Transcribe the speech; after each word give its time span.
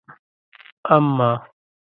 اما 0.93 1.29